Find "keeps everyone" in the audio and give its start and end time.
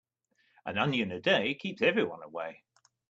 1.53-2.23